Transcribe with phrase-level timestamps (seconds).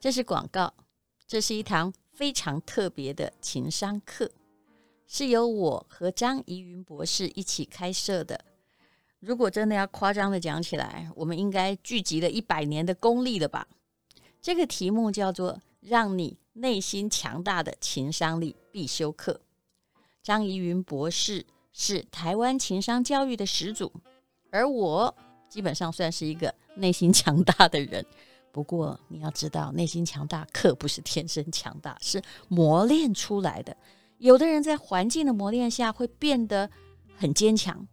[0.00, 0.72] 这是广告，
[1.26, 4.30] 这是一堂非常特别的情商课，
[5.08, 8.44] 是由我和张怡云博士一起开设的。
[9.18, 13.66] 如果真的要夸张的讲起来，我们应该聚集了一百年的功力了吧？
[14.40, 19.40] 这个题目叫做“让你内心强大的情商力必修课”。
[20.22, 23.92] 张怡云博士是台湾情商教育的始祖，
[24.52, 25.12] 而我
[25.48, 28.06] 基本上算是一个内心强大的人。
[28.58, 33.76] 不过你要知道，内心强大可不是天生强大，是磨练出来的。
[34.16, 36.68] 有的人在环境的磨练下会变得
[37.16, 37.86] 很坚强。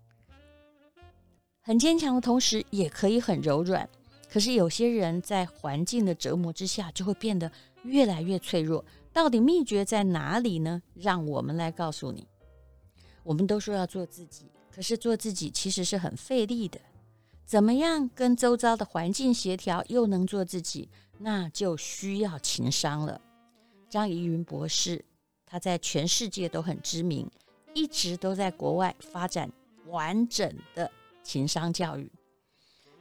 [1.61, 3.87] 很坚强的同时，也可以很柔软。
[4.27, 7.51] 可是有些人在环境的折磨之下，就会变得
[7.83, 8.83] 越来越脆弱。
[9.13, 10.81] 到底秘诀在哪里呢？
[10.95, 12.27] 让我们来告诉你。
[13.21, 16.81] 我们都说要做自己，可是做自己其实是很费力的。
[17.45, 23.21] 怎么样跟周遭的环境协调，又能做自己，那就需要情商了。
[23.89, 25.05] 张怡云博士，
[25.45, 27.29] 他在全世界都很知名，
[27.73, 29.51] 一直都在国外发展
[29.87, 30.91] 完整的。
[31.23, 32.11] 情商教育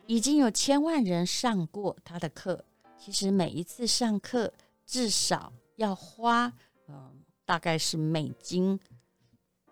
[0.06, 2.64] 已经有千万人上过他的课。
[2.96, 4.50] 其实每一次上课
[4.86, 6.50] 至少要花，
[6.88, 8.80] 嗯，大概是美金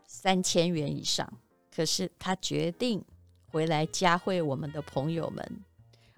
[0.07, 1.33] 三千元以上。
[1.75, 3.03] 可是他决定
[3.53, 5.61] 回来加会我们的朋友们，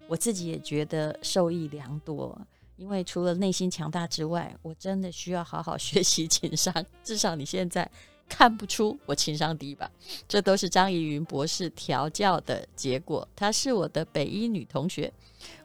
[0.06, 2.40] 我自己也觉得受益良多。
[2.77, 6.72] 因为除了内心强大之外，我真的需要好好学习情商。
[7.02, 7.90] 至少你现在。
[8.27, 9.88] 看不出我情商低吧？
[10.27, 13.28] 这都是张怡云博士调教的结果。
[13.36, 15.12] 她是我的北一女同学。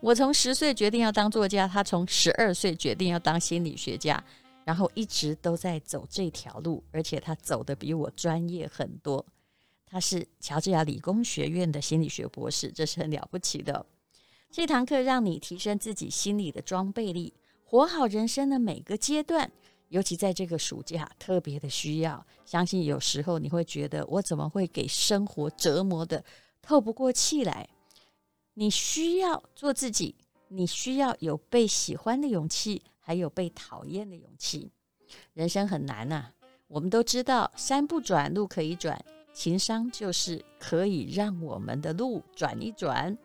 [0.01, 4.21] 我从十岁决定要当作家，她从十二岁决定要当心理学家，
[4.65, 9.25] 然后一直都在走这条路，而且她走得比我专业很多。
[9.89, 13.85] 他是乔治亚理工学院的心理学博士，这是很了不起的。
[14.51, 19.51] 这堂课让你提升自己心理的装备力，活好人生的每个阶段。
[19.89, 22.23] 尤其在这个暑假，特别的需要。
[22.45, 26.23] 相信有时候你会觉得，我怎么会给生活折磨得
[26.61, 27.67] 透不过气来？
[28.53, 30.13] 你需要做自己，
[30.49, 34.71] 你需要有被喜欢的勇气，还有被讨厌的勇气。
[35.33, 36.25] 人生很难呐，
[36.67, 39.03] 我们都知道，山不转路可以转，
[39.39, 43.17] 情商就是可以让我们的路转一转。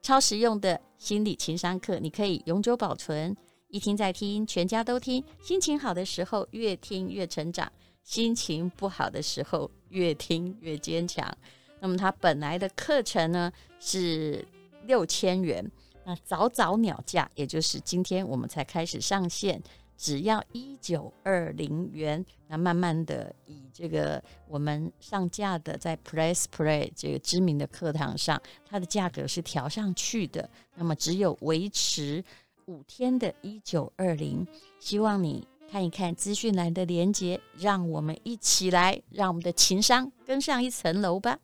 [0.00, 3.36] 超实用的心理情商课，你可以永久保存。
[3.66, 5.24] 一听再听，全家都听。
[5.42, 7.66] 心情好的时候，越听越成长；
[8.04, 11.36] 心情不好的时候，越听越坚强。
[11.80, 13.50] 那么，它本来的课程呢
[13.80, 14.46] 是
[14.84, 15.68] 六千元，
[16.04, 19.60] 那早早鸟价，也就是今天我们才开始上线，
[19.96, 22.24] 只要一九二零元。
[22.48, 30.48] 那慢慢的，以这个我们上架的在 Press Play 这个知名的课堂上，它的价格是调上去的。
[30.74, 32.24] 那么，只有维持。
[32.68, 34.44] 五天的一九二零，
[34.80, 41.38] 希望你看一看资讯栏的连接，让我们一起来，让我们的情商更上一层楼吧。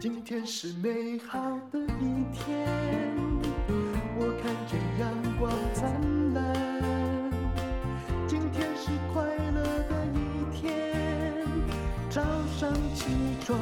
[0.00, 1.38] 今天是美好
[1.70, 2.66] 的一天，
[4.16, 5.92] 我看见阳光灿
[6.32, 7.30] 烂。
[8.26, 9.22] 今天是快
[9.52, 11.46] 乐的一天，
[12.08, 12.22] 早
[12.58, 13.08] 上起
[13.44, 13.58] 床。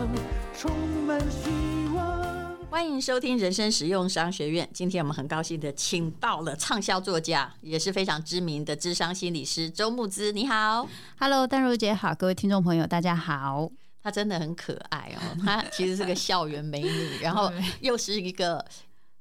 [0.56, 0.71] 充
[1.04, 1.50] 满希
[1.93, 2.56] 望。
[2.70, 4.69] 欢迎收听人生实用商学院。
[4.72, 10.31] 今天我们很高兴的请到了畅销作家，也是非常知名的智商心理师周慕之。
[10.31, 10.88] 你好
[11.19, 13.69] ，Hello，丹如姐好，各位听众朋友大家好。
[14.09, 18.65] 她真的很可爱哦， 她其实是个校园美女， 然后又是一个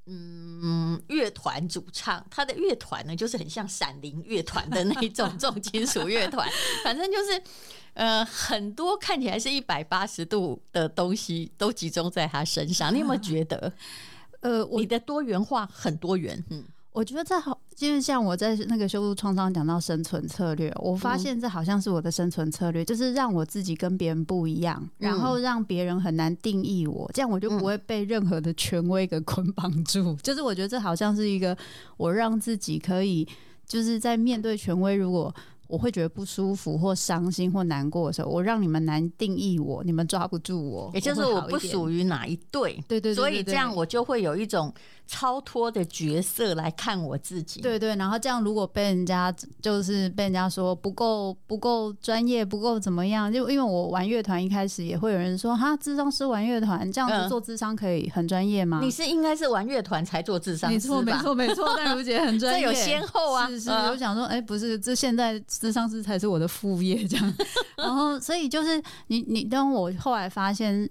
[0.05, 2.25] 嗯乐团主唱。
[2.31, 6.49] 她的乐团呢，就是很像闪灵乐团的那种 重金属乐团，
[6.83, 7.41] 反正就是。
[7.93, 12.93] 呃，很多看起来是一百八十度的东西都集中在他身上。
[12.93, 13.73] 你有没有觉得，
[14.41, 16.45] 呃，你的多元化很多元？
[16.51, 16.63] 嗯，
[16.97, 30.15] 我觉得这好，就是像我在那个修路创伤讲到生存策略，我发现这好像是我的生存策略，嗯、就是让我自己跟别人不一样，然后让别人很难定义我，这样我就不会被任何的权威给捆绑住。
[30.23, 31.55] 就是我觉得这好像是一个
[31.97, 33.27] 我让自己可以，
[33.67, 35.31] 就是在面对权威，如果。
[35.69, 44.73] 我会觉得不舒服或伤心或难过的时候，我让你们难定义我，你们抓不住我，也就是我不属于哪一队，对对对，所以这样我就会有一种
[45.07, 58.79] 超脱的角色来看我自己，对对，然后这样如果被人家就是被人家说不够不够专业不够怎么样，就因为我玩乐团一开始也会有人说哈，智商师玩乐团这样子做智商可以很专业吗？
[58.81, 60.69] 你是应该是玩乐团才做智商？
[60.69, 65.37] 没错没错没错，但如姐很专业，这有先后啊，是是，我想说哎，不是这现在。
[65.47, 67.33] 智商师才是我的副业，这样。
[67.77, 70.87] 然后，所以就是你，你当我后来发现，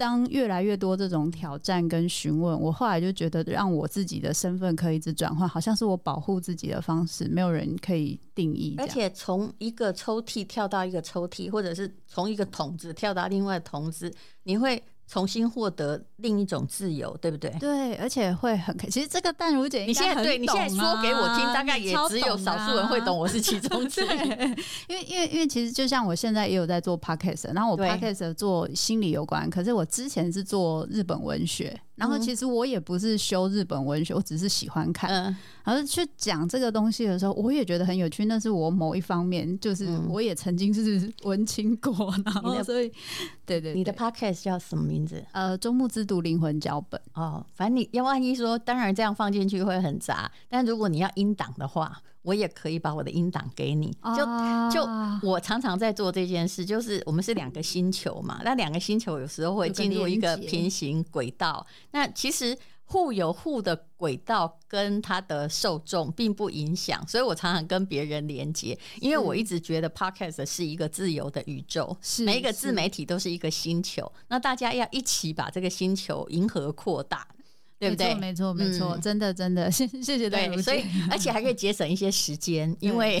[0.00, 8.76] 当越来越多这种挑战跟询问，我后来就觉得，让我自己的身份可以一直转换，好像是我保护自己的方式，没有人可以定义。
[8.78, 14.10] 而且从一个抽屉跳到一个抽屉，或者是从一个桶子跳到另外的桶子，
[14.44, 14.82] 你会。
[15.10, 17.50] 重新获得另一种自由，对不对？
[17.58, 18.86] 对，而且会很开。
[18.88, 24.06] 其实这个淡如姐，你现在对你现在说给我听，大概也只有少数人会懂，我是其中之一。
[24.86, 31.76] 因为因为因为其实就像我现在也有在做 podcast，然后我 podcast 做心理有关，可是我之前是做日本文学。
[32.00, 35.10] 然后其实我也不是修日本文学，我只是喜欢看。
[35.10, 38.24] 嗯，然后去讲这个东西的时候，我也觉得很有趣。
[38.24, 42.88] 那是我某一方面，就是我也曾经是 文青过，然后所以，
[43.44, 43.74] 对，对对。
[43.74, 45.24] 你的 podcast 叫什么名字？
[45.32, 47.00] 呃，中木之读灵魂脚本。
[47.12, 52.00] 哦，反正你要万一说，当然这样放进去会很杂，但如果你要音档的话。
[52.22, 54.26] 我也可以把我的音档给你，就
[54.70, 54.86] 就
[55.22, 77.26] 我常常在做这件事，就是我们是两个星球嘛，那两个星球有时候会进入一个平行轨道，那其实互有互的轨道跟它的受众并不影响，所以我常常跟别人连接，因为我一直觉得 Podcast 是一个自由的宇宙，是每一个自媒体都是一个星球，那大家要一起把这个星球银河扩大。
[77.80, 78.14] 对不对？
[78.16, 80.54] 没错，没错，嗯、真的，真的， 谢谢谢大家。
[80.60, 83.18] 所以，而且还可以节省一些时间，因 为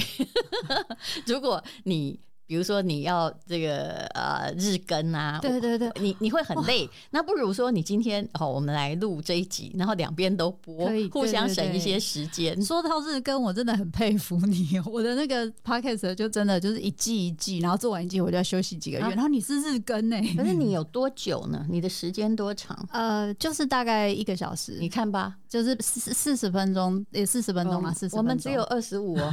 [1.24, 2.20] 如果你。
[2.50, 12.60] 比如说你要这个呃日更啊，对对对，你你会很累，那不如说你今天哦，我们来录这一集，然后两边都播，可以互相省一些时间。
[12.60, 20.16] 说到日更，我真的很佩服你， 我的那个 podcast 就真的就是一季一季，然后做完一季我就要休息几个月，然后你是日更呢？
[20.36, 21.64] 可是你有多久呢？
[21.70, 22.76] 你的时间多长？
[22.90, 24.76] 呃，就是大概一个小时。
[24.80, 28.16] 你看吧，就是四四十分钟，也四十分钟嘛，四十。
[28.16, 29.32] 我们只有二十五哦。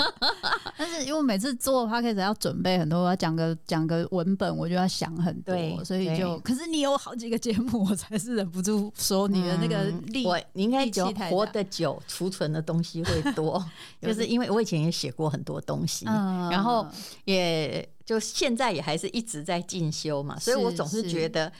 [0.78, 2.29] 但是因为每次做 podcast 要。
[2.30, 6.38] 要准备很多，我要讲个讲个文本，我就要想很多，所以就。
[6.40, 10.26] 可是你有好几个节目，我才是忍不住说你的那个力。
[10.52, 13.62] 你应该久活得久，储存的东西会多，
[14.00, 16.86] 就是因为我以前也写过很多东西，嗯、然后
[17.24, 21.52] 也就现在也还是一直在进修嘛，所以我总是觉得。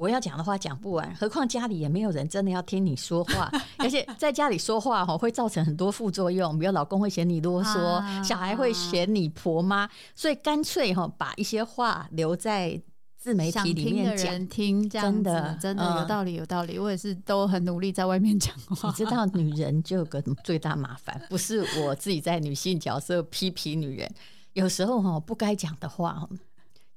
[0.00, 12.80] 我要讲的话讲不完， 何况家里也没有人真的要听你说话， 而且在家里说话哈会造成很多副作用，比如老公会嫌你啰嗦，小孩会嫌你婆妈，所以干脆哈把一些话留在
[13.18, 18.88] 自媒体里面讲，听真的真的有道理有道理，我也是都很努力在外面讲话。
[18.88, 24.10] 你知道女人就有个最大麻烦，不是我自己在女性角色批评女人，
[24.54, 26.26] 有时候哈不该讲的话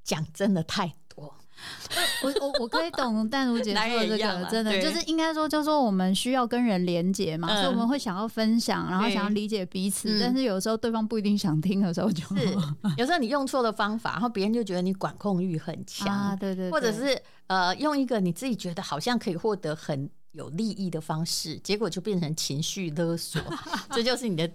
[0.06, 0.94] 讲真的太多。
[2.24, 12.56] 我我我可以懂 淡如姐说的这个，真的就是应该说，就是说我们需要跟人连接嘛，嗯、所以我们会想要分享，然后想要理解彼此，但是有时候对方不一定想听的时候就，是
[12.98, 20.10] 有时候你用错了方法，然后别人就觉得你管控欲很强，啊，对对，或者是呃用一个你自己觉得好像可以获得很。
[20.34, 23.42] 有利益的方式，结果就变成情绪勒索，
[23.92, 24.48] 这就是你的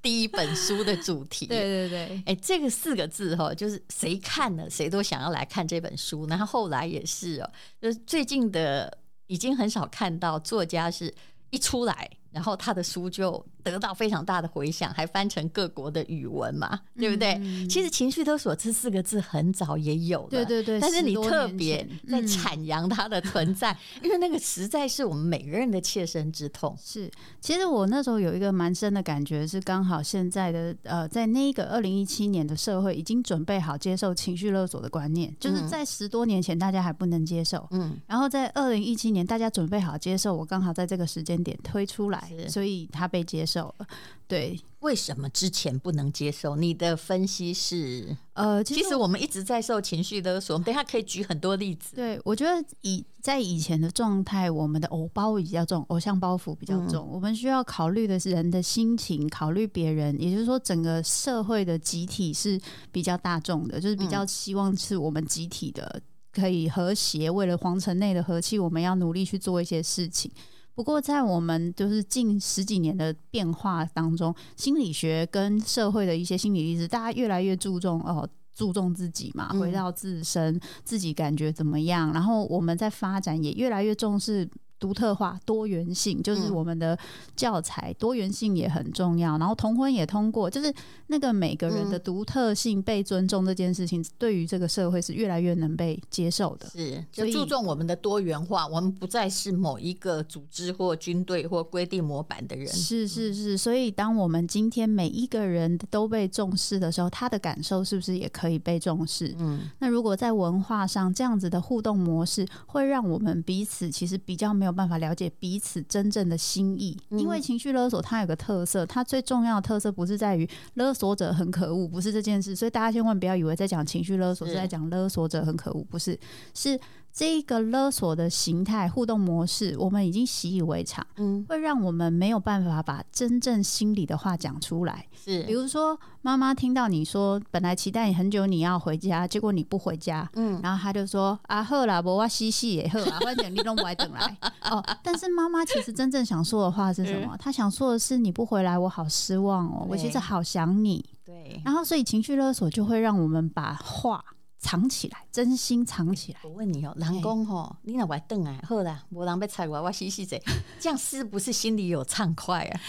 [0.00, 1.46] 第一本书的主题。
[1.46, 6.26] 对对对，哎，这个四个字哈，就是谁看了谁都想要来看这本书。
[6.26, 7.50] 然后后来也是哦，
[7.80, 11.14] 就是最近的已经很少看到作家是
[11.50, 12.10] 一出来。
[12.34, 17.34] 然后他的书就得到非常大的回响，还翻成各国的语文嘛，对不对？
[17.40, 20.80] 嗯、其实“情绪勒索”这四个字很早也有的，对对对。
[20.80, 26.76] 但是你特别在阐扬它的存在，嗯、 因为那个实在是我们每个人的切身之痛。
[26.82, 27.08] 是，
[27.40, 42.23] 其实我那时候有一个蛮深的感觉，是刚好现在的呃，在那个二零一七年的社会已经准备好接受情绪勒索的观念，就是在十多年前大家还不能接受，嗯，然后在二零一七年大家准备好接受，我刚好在这个时间点推出来。
[42.28, 43.86] 是所以他被接受了，
[44.26, 44.60] 对？
[44.80, 46.56] 为什么之前不能接受？
[46.56, 48.14] 你的分析是？
[48.34, 50.54] 呃，其实，我们一直在受情绪勒索。
[50.54, 51.96] 我们等下可以举很多例子。
[51.96, 57.06] 对，我觉得以在以前的状态，我们的偶包比较重，偶像包袱比较重。
[57.06, 62.60] 嗯、我们需要考虑的是人的心情，考虑别人，也就是说，整个社会的集体是
[62.92, 65.98] 比较大众的，就是比较希望是我们集体的
[66.30, 67.30] 可以和谐。
[67.30, 70.30] 为了皇城内的和气，我们要努力去做一些事情。
[70.74, 82.12] 不过，在我们就是近十几年的变化当中，心理学跟社会的一些心理意识，大家越来越注重哦，注重自己嘛，回到自身，自己感觉怎么样。
[82.12, 84.48] 然后我们在发展也越来越重视
[84.84, 86.98] 独特化、多元性，就是我们的
[87.34, 89.38] 教材、嗯、多元性也很重要。
[89.38, 90.70] 然后同婚也通过，就是
[91.06, 96.68] 那个每个人的独特性被尊重这件事情，对于这个社会是越来越能被接受的。
[96.68, 102.66] 是，就注重我们的多元化，我们不再是某一个组织或军队或规定模板的人。
[102.66, 109.34] 是是是，所以当我们今天每一个人都被重视的时候，他的感受是不是也可以被重视？
[109.38, 126.18] 嗯，那如果在文化上这样子的互动模式，会让我们彼此其实比较没有办法了解彼此真正的心意，嗯、因为情绪勒索它有个特色，它最重要的特色不是在于勒索者很可恶，不是这件事，所以大家千万不要以为在讲情绪勒索是在讲勒索者很可恶，不是，
[126.54, 126.78] 是。
[127.14, 135.06] 这一个勒索的形态、互动模式，我们已经习以为常，嗯，会让我们没有办法把真正心里的话讲出来。
[135.14, 144.84] 是，比如说妈妈听到你说，本来期待你很久你要回家，结果你不回家，嗯，然后她就说啊，好啦，我哇嘻嘻也好啊， 反正你弄不来等来哦。
[145.04, 147.36] 但是妈妈其实真正想说的话是什么？
[147.38, 151.04] 她想说的是你不回来，我好失望哦，我其实好想你。
[151.24, 154.24] 对，然后所以情绪勒索就会让我们把话。
[154.64, 156.40] 藏起来，真心藏起来。
[156.42, 160.40] 我问你哦、喔，人讲吼，你那外等啊，好啦，无人要睬我，我洗洗者，
[160.80, 162.80] 这样是不是心里有畅快啊？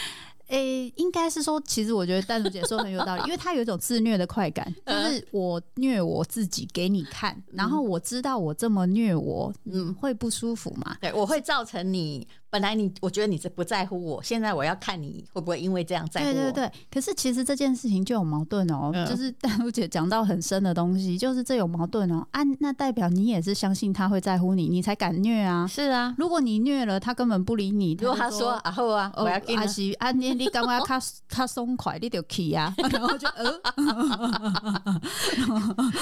[0.47, 10.95] 诶、欸，应该是说，其实我觉得丹如姐说很有道理，因为她有一种自虐的快感，就是我虐我自己给你看，然后我知道我这么虐我，嗯，会不舒服嘛？
[11.01, 12.27] 对，我会造成你。
[12.47, 16.33] 本来你，我觉得你是不在乎我，现在我要看你会不会因为这样在乎我。
[16.33, 22.25] 对对对，可是其实这件事情就有矛盾哦，嗯、就是丹如姐讲到很深的东西，就是这有矛盾哦。
[22.31, 25.67] 啊，那代表你也是相信他会在乎你，你才敢虐啊。
[25.67, 27.97] 是啊，如果你虐了，他根本不理你。
[27.99, 29.93] 如果他说啊好啊，我要给你，
[30.37, 33.51] 你你赶快卡卡松快，你就去啊， 然后就呃，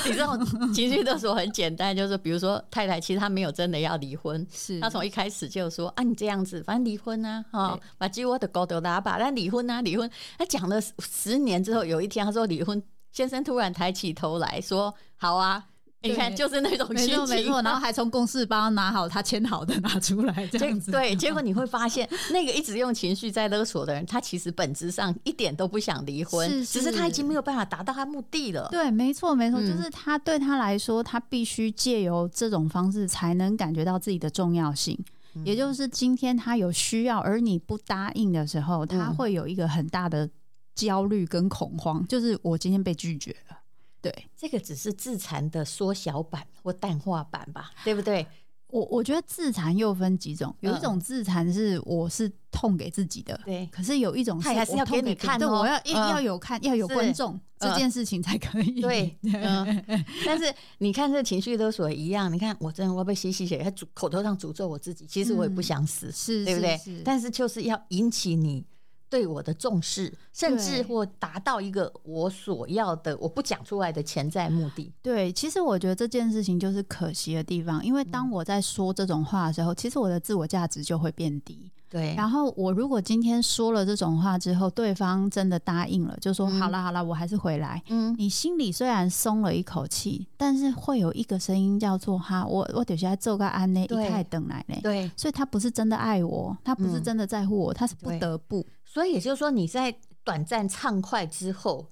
[0.06, 0.38] 你知道
[0.74, 6.62] 情绪勒索很简单，就是比如说太太其实她没有真的要离婚，是她从一开始就说啊你这样子。
[6.64, 10.10] 反正离婚啊，哈，把鸡窝的狗都拉吧，那离婚啊，离婚。
[10.38, 15.66] 她讲了十年之后，有一天她说离婚，先生突然抬起头来说：“好啊。”
[16.04, 20.92] 你看，就是那种没错没错，然后还从公事包拿好他签好的拿出来，这样子。
[20.92, 28.68] 对，结果你会发现，那个一直用情绪在勒索的人，他其实本质上一点都不想离婚，是是只是他已经没有办法达到他目的了。
[28.70, 34.98] 对，没错没错，嗯、就是他对他来说，他必须借由这种方式才能感觉到自己的重要性。
[35.44, 40.30] 也就是今天他有需要，而你不答应的时候，他会有一个很大的
[40.76, 43.58] 焦虑跟恐慌，就是我今天被拒绝了。
[44.04, 48.28] 对，这个只是自残的缩小版或淡化版吧， 对不对？
[48.68, 53.66] 我我觉得自残又分几种，有一种自残是我是痛给自己的，对。
[53.72, 58.82] 可是有一种是还是要给你看，对，我要要有看，要有观众，这件事情才可以。
[58.82, 59.16] 对，
[60.26, 66.78] 但是你看这情绪勒索一样，你看我真的我被洗洗血，他诅口头上诅咒我自己，其实我也不想死，是，对不对？
[67.06, 68.66] 但是就是要引起你。
[69.14, 74.92] 对我的重视，甚至或达到一个我所要的我不讲出来的潜在目的。
[75.04, 81.70] 对，其实我觉得这件事情就是可惜的地方，因为当我在说这种话的时候，其实我的自我价值就会变低。
[81.88, 87.80] 对，然后我如果今天说了这种话之后，对方真的答应了，就说好了好了，我还是回来。
[87.90, 94.76] 嗯，你心里虽然松了一口气，但是会有一个声音叫做哈，我我等下做个安内一太等来呢。
[94.82, 98.66] 对，所以他不是真的爱我，他不是真的在乎我，他是不得不。
[98.94, 101.90] 所以也就是说，你在短暂畅快之后，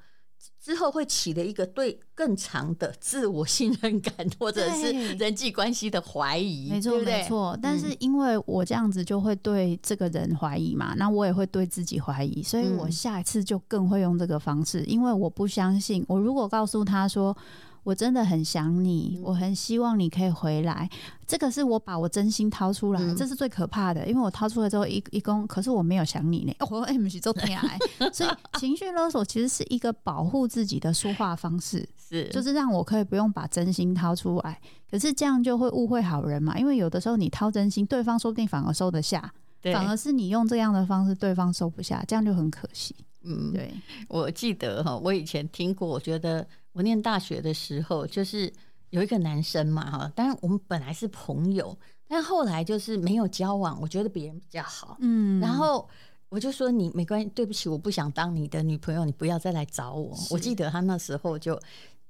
[0.64, 7.58] 之后会起了一个对更长的自我信任感，或者是人际关系的怀疑，没错没错。
[7.60, 17.36] 但是因为我这样子就会对这个人怀疑嘛，那我也会对自己怀疑，所以我下一次就更会用这个方式，因为我不相信，我如果告诉他说。
[17.84, 20.88] 我真的很想你，我很希望你可以回来。
[21.26, 26.54] 这个是我把我真心掏出来，这是最可怕的，因为我掏出来之后一一公，可是我没有想你呢。
[26.70, 27.78] 我 M 是做天爱，
[28.12, 34.60] 所以 情绪勒索其实是一个保护自己的说话方式， 是就是让我可以不用把真心掏出来。
[34.90, 39.34] 可是这样就会误会好人嘛，因为有的时候你掏真心，对方说不定反而收得下，
[39.74, 42.96] 反而是你用这样的方式，对方收不下，这样就很可惜。
[43.24, 43.74] 嗯，对，
[44.08, 46.46] 我记得哈，我以前听过，我觉得。
[46.74, 48.52] 我念大学的时候，就是
[48.92, 53.80] 有一个男生嘛，哈，当然我们本来是朋友，但后来就是没有交往。
[53.82, 55.88] 我觉得别人比较好，嗯，然后
[56.30, 60.18] 我就说你没关系，对不起，我不想当你的女朋友，你不要再来找我。
[60.30, 61.60] 我记得他那时候就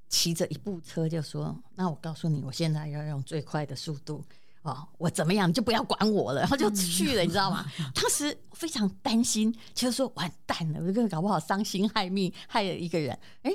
[0.10, 4.24] 骑着一部车，就说：“那我告诉你，我现在要用最快的速度
[4.62, 6.41] 哦，我怎么样你就不要管我了。
[6.46, 7.65] ”然后就去了，你知道吗？
[7.96, 13.18] 当时非常担心，就是说完蛋了，我这个搞不好伤心害命，害了一个人。
[13.41, 13.51] 哎。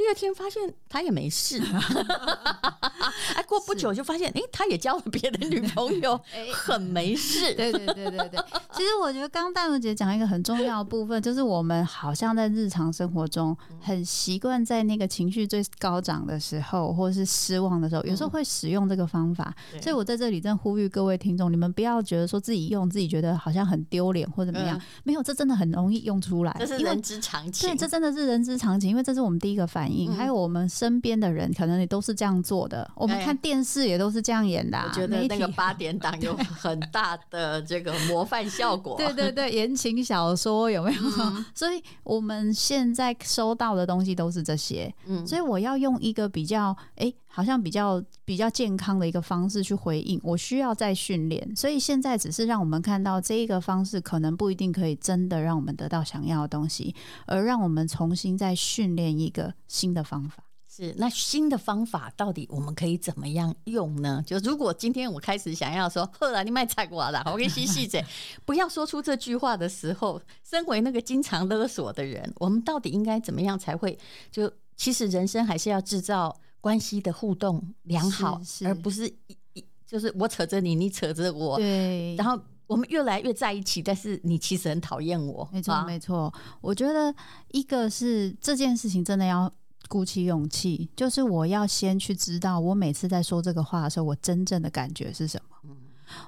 [0.00, 1.60] 第二天发现他也没事，
[3.36, 6.18] 哎，过不久就发现，哎，他也交了别的女朋友，
[6.54, 7.54] 很没事。
[7.54, 8.40] 对对对对对。
[8.72, 19.54] 其实我觉得刚刚淡如姐讲一个很重要的部分，就是我们好像在日常生活中很习惯在那个情绪最高涨的时候，或者是失望的时候，有时候会使用这个方法。
[19.82, 27.68] 所以我在这里在呼吁各位听众，你们不要觉得说自己用自己觉得好像很丢脸或怎么样，没有，这真的很容易用出来，这是人之常情。
[27.68, 32.90] 对，这真的是人之常情，因为这是我们第一个反应，还有我们身边的人可能也都是这样做的。
[32.94, 34.78] 我们看电视也都是这样演的。
[34.78, 38.96] 我觉得那个八点档 有很大的这个模范效果。
[38.96, 41.00] 对 对对，言情小说有没有？
[41.18, 44.92] 嗯、 所以我们现在收到的东西都是这些。
[45.06, 50.20] 嗯，所以我要用一个比较，哎、欸，好像比较比较健康的一个方式去回应。
[50.22, 56.94] 我需要再训练，所以现在只是让我们看到这一个方式可能不一定可以真的让我们得到想要的东西，
[57.26, 60.44] 而让我们重新再训练一个新的方法。
[60.72, 64.22] 是，那新的方法到底我们可以怎么样用呢？
[64.24, 68.04] 就如果今天我开始想要说，后来你卖菜瓜了，我给细细嘴，
[68.46, 73.98] 不要说出这句话的时候，身为那个经常勒索的人，我们到底应该怎么样才会？
[74.30, 85.48] 就其实人生还是要制造关系的互动良好，是是而不是一一就是我扯着你，你扯着我，对，然后我们越来越在一起，但是你其实很讨厌我。
[85.52, 87.14] 没错，没错，我觉得
[87.52, 89.52] 一个是这件事情真的要。
[89.88, 95.56] 鼓起勇气，就是我要先去知道，我每次在说这个话的时候，我真正的感觉是什么。
[95.64, 95.76] 嗯、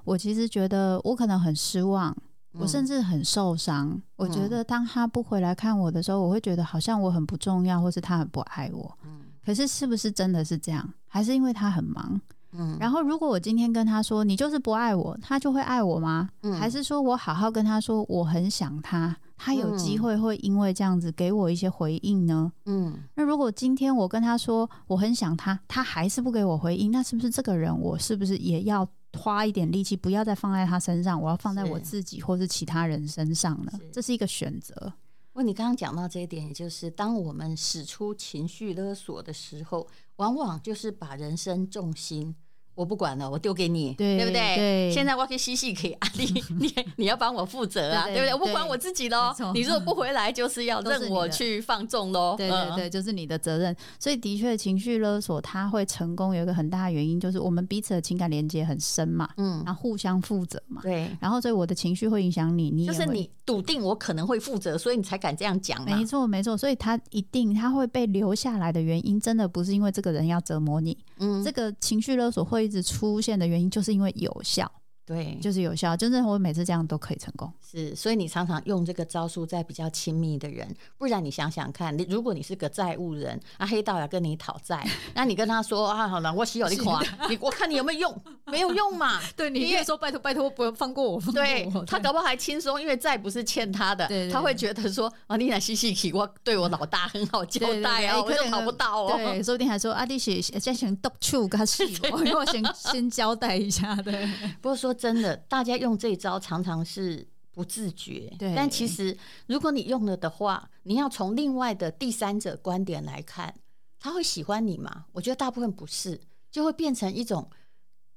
[0.03, 2.11] 我其实觉得我可能很失望，
[2.55, 3.91] 嗯、我甚至很受伤。
[3.91, 8.99] 嗯、我觉得当他不回来看我的时候，我会觉得好像我很不重要，或是他很不爱我。
[9.05, 10.93] 嗯、可是是不是真的是这样？
[11.07, 12.21] 还是因为他很忙？
[12.55, 16.29] 嗯、然后如果我今天跟他说，你就是不爱我，他就会爱我吗？
[16.43, 19.17] 嗯、还是说我好好跟他说，我很想他？
[19.39, 22.53] 他有机会会因为这样子给我一些回应呢？
[22.67, 28.87] 嗯，那如果今天我跟他说我很想他，他还是不给我回应，那是不是这个人我是不是也要
[29.19, 33.73] 花一点力气，不要再放在他身上，我要放在我自己或是其他人身上呢？
[33.79, 34.93] 是这是一个选择。
[35.35, 42.37] 问你刚刚讲到这一点，也就是当我们使出情绪勒索的时候，往往就是把人生重心。
[42.75, 44.57] 我不管了，我丢给你，对，对不对？
[44.57, 46.25] 对，现在我可以嬉戏可以啊，你
[46.59, 48.33] 你你要帮我负责啊，对，不对？
[48.33, 52.35] 我不管我自己喽，你如果不回来，就是要 任我去放纵喽。
[52.37, 53.77] 对对对，就是你的责任。
[53.99, 61.11] 所以的确，情绪勒索它会成功，有一个很大的原因就是我们彼此的情感连接很深嘛，嗯，然后互相负责嘛，对。
[61.21, 65.85] 然后所以我的情绪会影响你，你就是你笃定我可能会负责，所以你才敢这样讲。
[65.85, 74.71] 没错没错，所以他一定他会被留下来的原因，真的不是因为这个人要折磨你，嗯，这个情绪勒索会一直出现的原因就是因为有效，
[75.05, 75.97] 对，就是有效。
[75.97, 77.95] 真正我每次这样都可以成功，是。
[77.95, 89.21] 所以你常常用这个招数在比较亲密的人，不然你想想看，你如果你是个债务人，啊，黑道要跟你讨债，那你跟他说啊，好了，我需要你款，你我看你有没有用，没有用嘛。
[89.37, 91.21] 对，你越说拜托拜托，不要放过我。
[91.33, 99.15] 对，他搞不好还轻松，因为债不是欠他的，他会觉得说啊，你来细细起，我对我老大很好交代啊，我就讨不到哦。
[99.17, 104.13] 对，说不定还说啊，你是先先督促他是， 我先先交代一下的。
[104.61, 108.35] 不过说真的，大家用这一招常常是不自觉。
[108.39, 113.55] 对，但其实如果你用了的话，你要从另外的第三者观点来看，
[113.99, 115.07] 他会喜欢你吗？
[115.13, 117.51] 我觉得大部分不是，就会变成一种，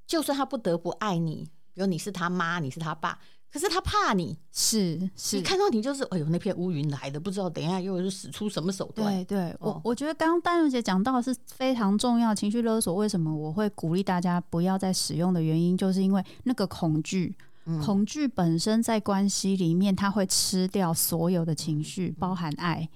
[0.06, 3.18] 就算他不得不爱你，比如你是他妈，你是他爸。
[3.56, 9.10] 可是他怕你，是是，你看到你就是，哎呦，那片乌云来的，不知道等一下又是使出什么手段。
[9.10, 17.34] 对对，我我觉得刚刚丹如姐讲到的是非常重要，情绪勒索为什么我会鼓励大家不要再使用的原因，就是因为那个恐惧，
[17.82, 22.86] 恐惧本身在关系里面，它会吃掉所有的情绪，包含爱。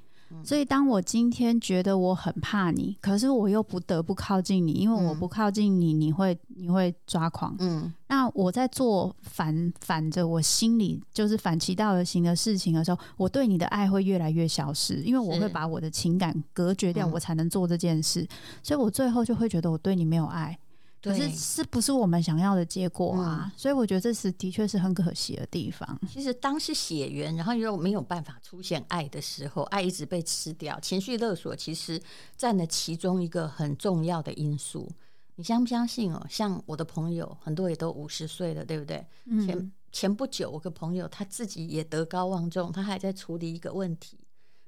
[0.45, 7.55] 所以，当我今天觉得我很怕你，可是我又不得不靠近你，因为我不靠近你，你会你会抓狂。
[7.59, 18.27] 嗯，那我在做反反着我心里就是反其道而行的事情的时候，我对你的爱会越来越消失，因为我会把我的情感隔绝掉，我才能做这件事。
[18.63, 20.59] 所以我最后就会觉得我对你没有爱。
[21.03, 23.45] 可是是不是我们想要的结果啊？
[23.47, 25.99] 嗯、所以我觉得这是的确是很可惜的地方。
[26.07, 31.99] 其实当是血缘，然后又没有办法出现爱的时候，爱一直被吃掉，情绪勒索其实
[32.37, 34.91] 占了其中一个很重要的因素。
[35.37, 36.27] 你相不相信哦？
[36.29, 39.07] 像我的朋友，很多也都五十岁了，对不对？
[39.25, 44.19] 嗯、前前不久，我个朋友他自己也德高望重，他还在处理一个问题，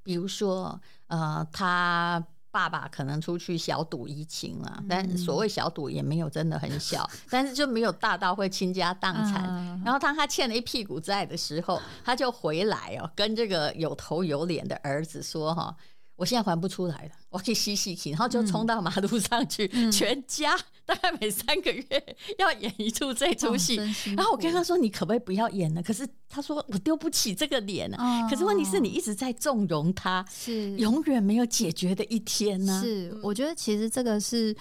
[0.02, 2.26] 比如说，呃，他。
[2.52, 9.80] 爸爸可能出去小赌怡情啊，但所谓小赌也没有真的很小，但是就没有大到会倾家荡产。
[9.82, 15.74] 然后当他欠了一屁股债的时候，他就回来哦，跟这个有头有脸的儿子说：“哈，
[16.16, 23.78] 我现在还不出来了，我可以吸吸气，然后就冲到马路上去，嗯、全家大概每三个月要演一出这出戏。
[23.78, 23.84] 哦、
[24.16, 28.24] 然后我跟他说：“你可不可以不要演了？”可是他说：“我丢不起这个脸啊。
[28.24, 32.82] 哦”可是问题是你一直在纵容他，是永远没有解决的一天呢、啊。
[32.82, 34.54] 是，我觉得其实这个是。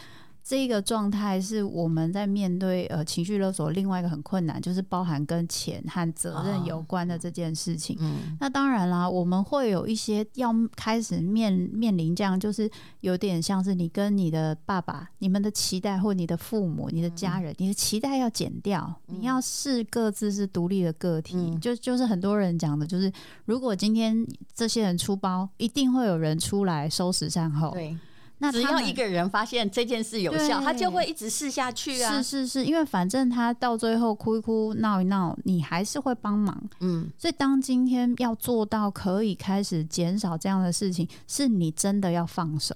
[0.43, 7.95] 这个状态是我们在面对呃情绪勒索，另外一个很困难，就是包含跟钱和责任有关的这件事情。
[7.97, 12.69] 哦嗯、那当然啦，我们会有一些要开始面面临这样，就是
[13.01, 21.37] 有点像是你跟你的爸爸、你们的期待，或你的父母、你的家人，嗯、你的期待要减掉，嗯、你要是各自是独立的个体。
[21.37, 23.11] 嗯、就就是很多人讲的，就是
[23.45, 27.71] 如果今天这些人出包，一定会有人出来收拾善后。
[27.71, 27.95] 对。
[28.41, 32.11] 那只要一个人发现这件事有效，他就会一直试下去啊！
[32.15, 36.59] 是是是，因为反正他到最后哭一哭、闹一闹，你还是会帮忙。
[36.79, 42.75] 嗯，所以当今天要做到可以开始减少这样的事情，是你真的要放手。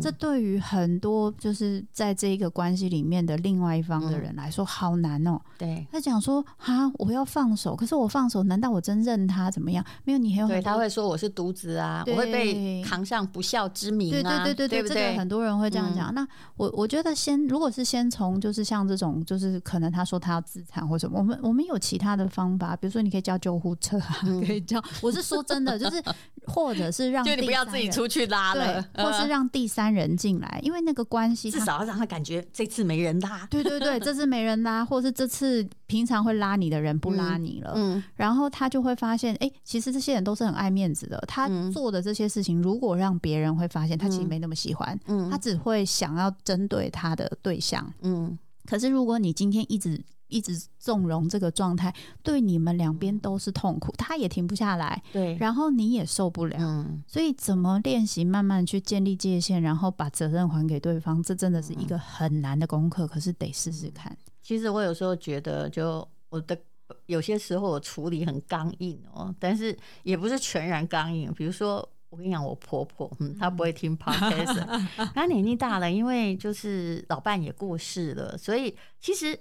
[0.00, 5.40] 这对于很多就是在这一个关系里面的另外一方的人来说，好难哦。
[5.56, 9.84] 对，他讲说啊，我要放手，可是我放手，难道我真认他怎么样？
[10.04, 14.42] 没有，你还有对，他会说我是独子啊，我会被扛上不孝之名啊。
[14.44, 16.12] 对对对对对，这个很多人会这样讲。
[16.12, 24.82] 那我我觉得先，如果是先从就是像这种，就是可能他说他要自残或什么，我们我们有其他的方法，比如说你可以叫救护车啊，可以叫。
[25.00, 26.02] 我是说真的，就是
[26.46, 29.66] 或者是让 就你不要自己出去拉了，或是让第。
[29.76, 33.46] 三人进来，因为那个关系至少要让他感觉这次没人拉。
[33.50, 37.74] 对对对，这次没人拉， 或是这次平常会拉你的人不拉你了。
[37.76, 41.22] 嗯，然后他就会发现，哎，其实这些人都是很爱面子的。
[41.28, 44.98] 他做的这些事情，如果让别人会发现，他其实没那么喜欢。
[45.08, 47.92] 嗯，他只会想要针对他的对象。
[48.00, 50.02] 嗯，可是如果你今天一直。
[50.28, 64.16] 一直纵容这个状态，对你们两边都是痛苦，他也停不下来，对，然后你也受不了，嗯，所以怎么练习慢慢去建立界限，然后把责任还给对方，这真的是一个很难的功课，可是得试试看。
[64.42, 66.58] 其实我有时候觉得，就我的
[67.06, 71.32] 有些时候我处理很刚硬哦，但是也不是全然刚硬。
[71.34, 74.64] 比如说，我跟你讲，我婆婆，嗯，她不会听 podcast，
[75.14, 79.38] 她年纪大了，因为就是老伴也过世了，所以其实。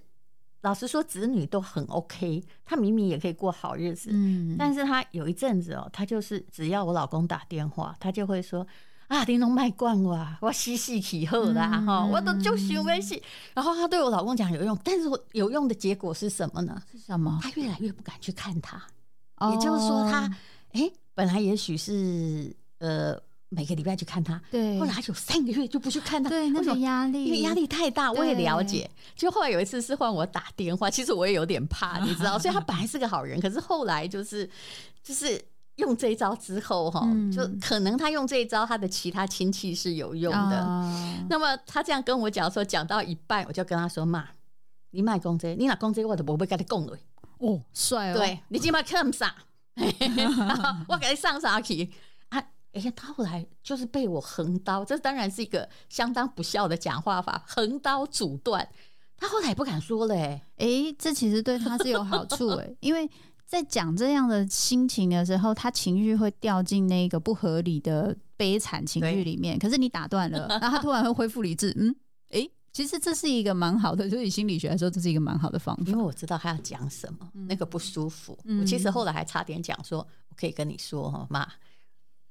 [0.65, 8.65] 老实说，子女都很 OK，他明明也可以过好日子，嗯，但是他有一阵子哦，他就是只要我老公打电话，他就会说
[9.07, 13.21] 啊，玲珑卖惯我，我洗洗起后啦哈，我都就想没洗。
[13.53, 16.81] 然后他对我老公讲有用，但是有用的结果是什么呢？
[16.91, 17.39] 是什么？
[17.43, 18.81] 他越来越不敢去看他，
[19.37, 20.27] 哦、也就是说他，
[20.71, 23.21] 哎，本来也许是呃。
[23.49, 28.89] 每个礼拜去看他，对，后来有三个月就不去看他，对，那种压力，因为压力太大，我也了解。
[29.15, 34.49] 就后来有一次是换我打电话，其实我也有点怕， 你知道，所以他本来是个好人，可是后来就是
[35.03, 35.39] 就是
[35.75, 40.91] 用这一招之后哈，就可能他用这一招，他的其他亲戚是有用的。
[41.29, 44.27] 那么他这样跟我讲说，讲到一半，我就跟他说：“妈，
[44.91, 46.97] 你卖公这，你拿公这，我都不会跟你讲了。”
[47.39, 49.35] 哦，帅哦，对，你今麦看啥？
[50.87, 51.89] 我给你上啥去？
[52.75, 58.67] 哎呀，他后来就是被我横刀，这当然是一个相当不孝的讲话法，横刀阻断。
[59.17, 63.09] 他后来也不敢说了、欸，哎，哎，这其实对他是有好处、欸，哎，因为
[63.45, 69.57] 在讲这样的心情的时候，他情绪会掉进那个不合理的悲惨情绪里面。
[69.57, 71.95] 可是你打断了，然后他突然会恢复理智，嗯，
[72.31, 78.37] 哎，其实这是一个蛮好的，就是以心理学来说，这是一个蛮好的方法，因为我知道他要讲什么，嗯、那个不舒服。
[78.43, 81.47] 嗯、我其实后来还差点讲说，我可以跟你说哈，妈。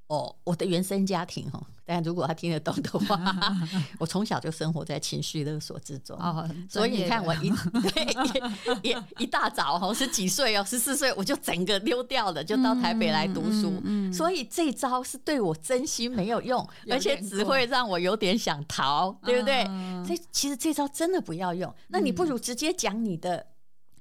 [0.09, 3.35] 哦，我的原生家庭哦， 但如果他听得懂的话，
[3.99, 7.51] 我从小就生活在情绪勒索之中，哦、所以你看我一
[7.83, 19.65] 对一一大早哦，十几岁哦，十四岁我就整个溜掉了，就到台北来读书，嗯嗯嗯、所以这招是对我真心没有用，而且只会让我有点想逃，对不对？
[19.69, 23.47] 嗯、所以其实这招真的不要用，那你不如直接讲你的。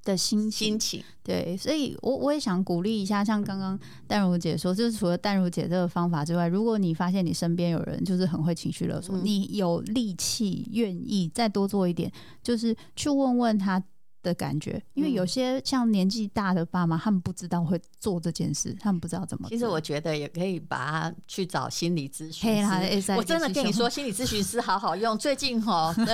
[0.03, 12.11] 的心情，心情对，所以我我也想鼓励一下，像刚刚淡如姐说，就是除了淡如姐这个方法之外，如果你发现你身边有人就是很会情绪勒索，嗯、你有力气愿意再多做一点，
[12.41, 13.81] 就是去问问他。
[14.23, 19.49] 的感觉，因为有些像年纪大的爸妈，他们不知道会做这件事，他们不知道怎么。
[19.49, 23.11] 其实我觉得也可以把他去找心理咨询师。
[23.11, 25.15] 我真的跟你说， 心理咨询师好好用。
[25.17, 26.13] 最近哈， 对，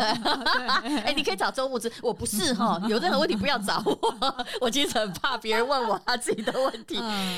[1.01, 4.45] 哎，你可以找周牧之，我不是 哈，有任何问题不要找我。
[4.59, 6.97] 我其实很怕别人问我他自己的问题。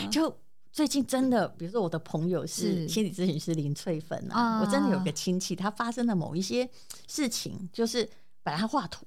[0.10, 0.34] 就
[0.71, 6.69] 最近真的，比如说我的朋友是心理咨询师林翠芬啊，我真的有个亲戚，他发生了某一些
[7.07, 8.10] 事情，就是
[8.41, 9.05] 本来他画图。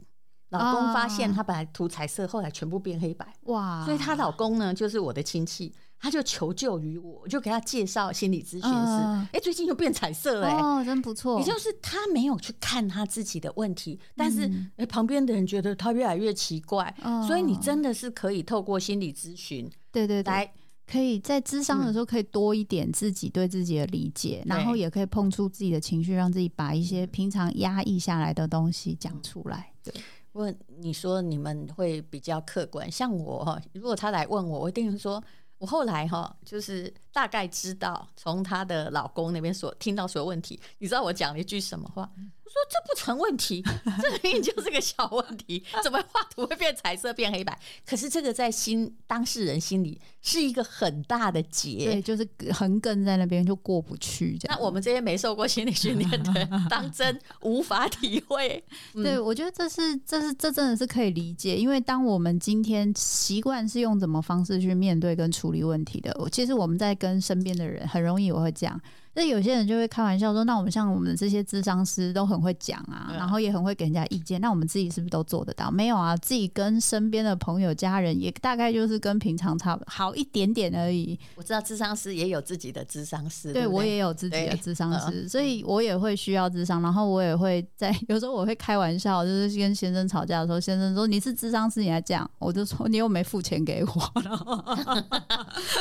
[0.57, 3.27] 老公发现她本来涂彩色，后来全部变黑白。
[3.45, 3.85] 哇！
[3.85, 9.29] 所以她老公呢，就是我的亲戚，他就求救于我，我就给他介绍心理咨询师。
[9.33, 11.39] 哎、最近又变彩色了、欸，哦，真不错。
[11.39, 20.53] 也就是他没有去看他自己的问题，但是、欸、旁边的人觉得他越来越奇怪，嗯、所以你真的是可以透过心理咨询，对对对，来
[20.87, 29.73] 可以在智商的时候可以多一点自己对自己的理解，嗯、然后也可以碰触自己的情绪，让自己把一些平常压抑下来的东西讲出来。
[29.83, 29.95] 对。
[30.35, 35.23] 问你说你们会比较客观，像我哈，如果他来问我，我一定会说，
[35.59, 42.11] 我后来哈就是大概知道从她的老公那边所听到所有问题，你知道我讲了一句什么话？
[42.55, 43.63] 我说这不成问题，
[44.01, 47.59] 这明明就是个小问题， 怎么画图会变彩色变黑白？
[47.85, 54.39] 可是这个在心当事人心里是一个很大的结，对，就是横亘在那边就过不去。
[54.39, 58.63] 这样那我们这些没受过心理训练的人， 当真无法体会。
[58.95, 68.81] 对，我觉得这是这是这真的是可以理解，因为当我们今天习惯是用怎么方式去面对跟处理问题的，其实我们在跟身边的人很容易我会讲。
[69.15, 74.41] 那有些人就会开玩笑说：“那我们像我们这些智商师都很会讲啊，然后也很会给人家意见。
[74.41, 75.71] 那我们自己是不是都做得到？
[75.71, 81.19] 没有啊，自己跟身边的朋友、家人也大概就是跟平常差不多好一点点而已。
[81.37, 86.83] 我知道智商师也有自己的智商师，对，对我也有自己的智商师，所以我也会需要智商。
[86.83, 94.57] 然后我也会在 有时候我会开玩笑，就是跟先生吵架的时候，先生说你是智商师，你还这样，我就说你又没付钱给我，然后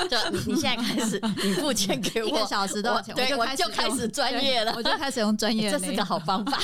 [0.08, 3.23] 就你你现在开始你付钱给我 一个小时多少钱？
[3.28, 6.60] 对，我就开始专业了，我就开始用专业， 这是个好方法，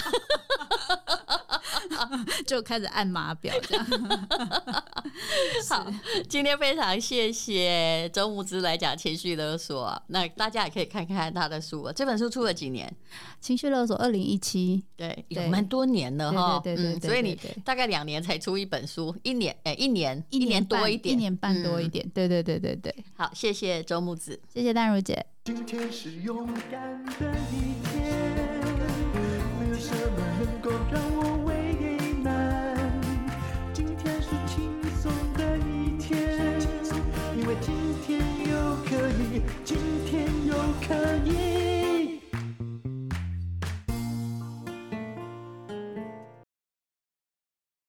[2.46, 3.86] 就开始按码表这样。
[5.70, 5.86] 好，
[6.28, 12.92] 今天非常谢谢周木之来讲情绪勒索，那大家也可以看看他的书，这本书出了几年？
[13.40, 22.94] 情绪勒索二零一七，对，有蛮多年了哈，对对对，所以你大概两年才出一本书，一年哎，一年一年多一点，一年半多一点，对对对对对。
[23.16, 25.26] 好，谢谢周木子，谢谢淡如姐。
[25.52, 28.06] 今天是勇敢的一天，
[29.60, 31.49] 没有什么能够让我。